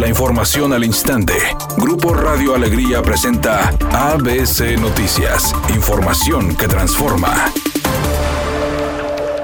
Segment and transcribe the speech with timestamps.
[0.00, 1.34] La información al instante.
[1.76, 5.52] Grupo Radio Alegría presenta ABC Noticias.
[5.68, 7.52] Información que transforma.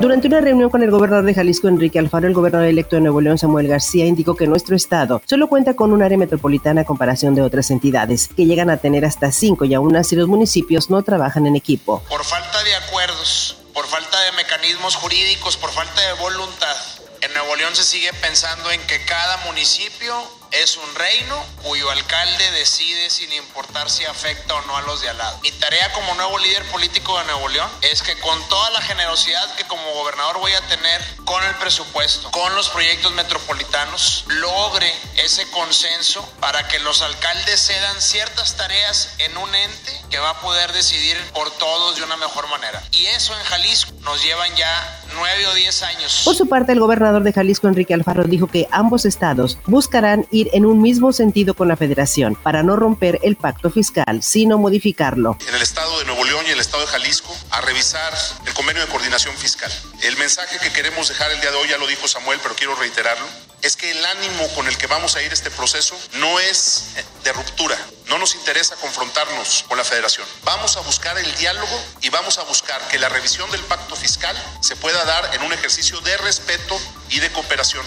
[0.01, 3.21] Durante una reunión con el gobernador de Jalisco, Enrique Alfaro, el gobernador electo de Nuevo
[3.21, 7.35] León, Samuel García, indicó que nuestro estado solo cuenta con un área metropolitana a comparación
[7.35, 11.03] de otras entidades, que llegan a tener hasta cinco y aún así los municipios no
[11.03, 12.03] trabajan en equipo.
[12.09, 16.96] Por falta de acuerdos, por falta de mecanismos jurídicos, por falta de voluntad,
[17.27, 20.15] en Nuevo León se sigue pensando en que cada municipio
[20.53, 25.09] es un reino cuyo alcalde decide sin importar si afecta o no a los de
[25.09, 25.39] al lado.
[25.43, 29.55] Mi tarea como nuevo líder político de Nuevo León es que con toda la generosidad
[29.57, 35.51] que como gobernador voy a tener con el presupuesto, con los proyectos metropolitanos, logre ese
[35.51, 40.73] consenso para que los alcaldes cedan ciertas tareas en un ente que va a poder
[40.73, 42.83] decidir por todos de una mejor manera.
[42.93, 46.23] Y eso en Jalisco nos llevan ya nueve o diez años.
[46.25, 50.49] Por su parte, el gobernador de Jalisco, Enrique Alfaro, dijo que ambos estados buscarán ir
[50.53, 55.37] en un mismo sentido con la federación para no romper el pacto fiscal, sino modificarlo.
[55.47, 58.13] En el estado de Nuevo León y el estado de Jalisco a revisar
[58.47, 59.73] el convenio de coordinación fiscal.
[60.03, 62.75] El mensaje que queremos dejar el día de hoy, ya lo dijo Samuel, pero quiero
[62.75, 63.27] reiterarlo,
[63.63, 67.33] es que el ánimo con el que vamos a ir este proceso no es de
[67.33, 67.77] ruptura.
[68.09, 70.27] No nos interesa confrontarnos con la federación.
[70.45, 71.67] Vamos a buscar el diálogo
[72.01, 75.53] y vamos a buscar que la revisión del pacto fiscal se pueda dar en un
[75.53, 76.77] ejercicio de respeto
[77.11, 77.85] y de cooperación.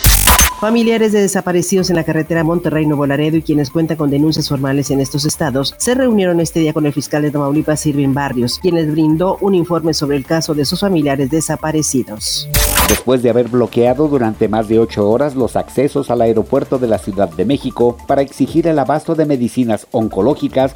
[0.59, 4.99] Familiares de desaparecidos en la carretera Monterrey-Nuevo Laredo y quienes cuentan con denuncias formales en
[4.99, 8.91] estos estados se reunieron este día con el fiscal de Tamaulipas, Irving Barrios, quien les
[8.91, 12.49] brindó un informe sobre el caso de sus familiares desaparecidos.
[12.89, 16.97] Después de haber bloqueado durante más de ocho horas los accesos al aeropuerto de la
[16.97, 20.08] Ciudad de México para exigir el abasto de medicinas oncológicas,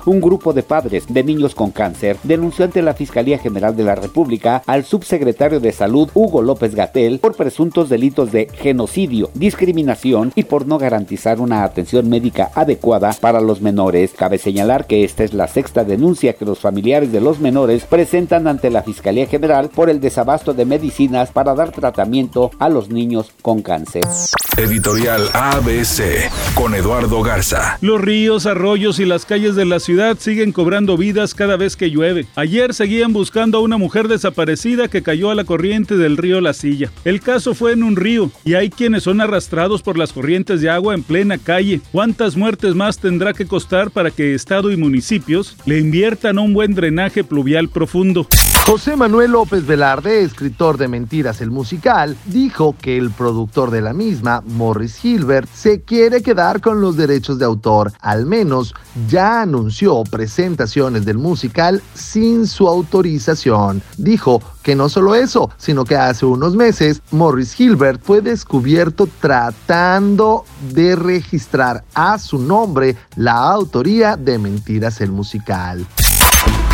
[0.05, 3.95] un grupo de padres de niños con cáncer denunció ante la Fiscalía General de la
[3.95, 10.43] República al subsecretario de Salud, Hugo López Gatel, por presuntos delitos de genocidio, discriminación y
[10.43, 14.13] por no garantizar una atención médica adecuada para los menores.
[14.15, 18.47] Cabe señalar que esta es la sexta denuncia que los familiares de los menores presentan
[18.47, 23.31] ante la Fiscalía General por el desabasto de medicinas para dar tratamiento a los niños
[23.41, 24.03] con cáncer.
[24.57, 27.79] Editorial ABC con Eduardo Garza.
[27.81, 31.89] Los ríos, arroyos y las calles de la ciudad siguen cobrando vidas cada vez que
[31.89, 32.27] llueve.
[32.35, 36.53] Ayer seguían buscando a una mujer desaparecida que cayó a la corriente del río La
[36.53, 36.91] Silla.
[37.03, 40.69] El caso fue en un río y hay quienes son arrastrados por las corrientes de
[40.69, 41.81] agua en plena calle.
[41.91, 46.53] ¿Cuántas muertes más tendrá que costar para que Estado y municipios le inviertan a un
[46.53, 48.27] buen drenaje pluvial profundo?
[48.65, 53.91] José Manuel López Velarde, escritor de Mentiras el Musical, dijo que el productor de la
[53.91, 57.91] misma, Morris Hilbert, se quiere quedar con los derechos de autor.
[57.99, 58.73] Al menos
[59.07, 63.81] ya anunció presentaciones del musical sin su autorización.
[63.97, 70.45] Dijo que no solo eso, sino que hace unos meses Morris Hilbert fue descubierto tratando
[70.73, 75.85] de registrar a su nombre la autoría de Mentiras el Musical.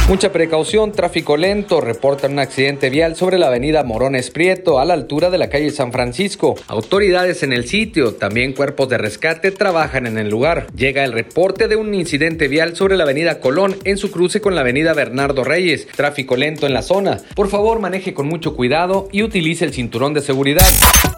[0.10, 4.96] Mucha precaución, tráfico lento, reportan un accidente vial sobre la avenida Morones Prieto a la
[4.96, 6.56] altura de la calle San Francisco.
[6.66, 10.66] Autoridades en el sitio, también cuerpos de rescate trabajan en el lugar.
[10.76, 14.56] Llega el reporte de un incidente vial sobre la avenida Colón en su cruce con
[14.56, 15.86] la avenida Bernardo Reyes.
[15.96, 17.20] Tráfico lento en la zona.
[17.36, 20.66] Por favor, maneje con mucho cuidado y utilice el cinturón de seguridad.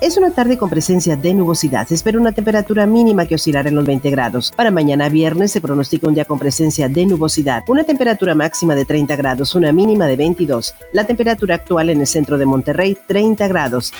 [0.01, 1.87] Es una tarde con presencia de nubosidad.
[1.87, 4.51] Se espera una temperatura mínima que oscilará en los 20 grados.
[4.53, 7.63] Para mañana viernes se pronostica un día con presencia de nubosidad.
[7.67, 10.73] Una temperatura máxima de 30 grados, una mínima de 22.
[10.93, 13.93] La temperatura actual en el centro de Monterrey, 30 grados.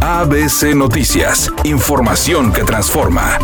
[0.00, 1.48] ABC Noticias.
[1.62, 3.38] Información que transforma.